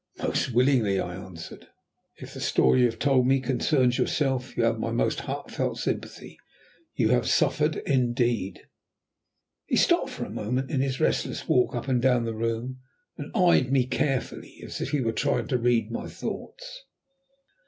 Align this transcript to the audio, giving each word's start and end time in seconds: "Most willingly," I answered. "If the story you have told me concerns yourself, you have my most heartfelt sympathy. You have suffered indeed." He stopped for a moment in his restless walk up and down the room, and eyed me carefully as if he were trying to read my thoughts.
"Most 0.17 0.51
willingly," 0.51 0.99
I 0.99 1.13
answered. 1.13 1.67
"If 2.15 2.33
the 2.33 2.39
story 2.41 2.79
you 2.79 2.85
have 2.87 2.97
told 2.97 3.27
me 3.27 3.39
concerns 3.39 3.99
yourself, 3.99 4.57
you 4.57 4.63
have 4.63 4.79
my 4.79 4.89
most 4.89 5.19
heartfelt 5.19 5.77
sympathy. 5.77 6.39
You 6.95 7.09
have 7.09 7.29
suffered 7.29 7.75
indeed." 7.85 8.61
He 9.67 9.75
stopped 9.75 10.09
for 10.09 10.25
a 10.25 10.31
moment 10.31 10.71
in 10.71 10.81
his 10.81 10.99
restless 10.99 11.47
walk 11.47 11.75
up 11.75 11.87
and 11.87 12.01
down 12.01 12.23
the 12.25 12.33
room, 12.33 12.79
and 13.15 13.29
eyed 13.37 13.71
me 13.71 13.85
carefully 13.85 14.63
as 14.65 14.81
if 14.81 14.89
he 14.89 15.01
were 15.01 15.11
trying 15.13 15.45
to 15.49 15.59
read 15.59 15.91
my 15.91 16.07
thoughts. 16.07 16.83